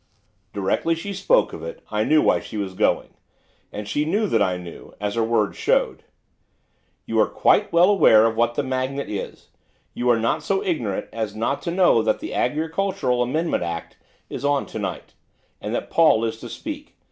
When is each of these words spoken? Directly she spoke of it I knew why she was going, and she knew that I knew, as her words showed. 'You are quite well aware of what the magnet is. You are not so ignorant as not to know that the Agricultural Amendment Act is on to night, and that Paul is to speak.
Directly 0.51 0.95
she 0.95 1.13
spoke 1.13 1.53
of 1.53 1.61
it 1.61 1.83
I 1.91 2.03
knew 2.03 2.23
why 2.23 2.39
she 2.39 2.57
was 2.57 2.73
going, 2.73 3.13
and 3.71 3.87
she 3.87 4.03
knew 4.03 4.25
that 4.29 4.41
I 4.41 4.57
knew, 4.57 4.95
as 4.99 5.13
her 5.13 5.23
words 5.23 5.57
showed. 5.59 6.01
'You 7.05 7.19
are 7.19 7.27
quite 7.29 7.71
well 7.71 7.91
aware 7.91 8.25
of 8.25 8.35
what 8.35 8.55
the 8.55 8.63
magnet 8.63 9.11
is. 9.11 9.49
You 9.93 10.09
are 10.09 10.19
not 10.19 10.41
so 10.41 10.63
ignorant 10.63 11.07
as 11.13 11.35
not 11.35 11.61
to 11.61 11.69
know 11.71 12.01
that 12.01 12.19
the 12.19 12.33
Agricultural 12.33 13.21
Amendment 13.21 13.61
Act 13.61 13.97
is 14.27 14.43
on 14.43 14.65
to 14.65 14.79
night, 14.79 15.13
and 15.61 15.75
that 15.75 15.91
Paul 15.91 16.25
is 16.25 16.39
to 16.39 16.49
speak. 16.49 16.95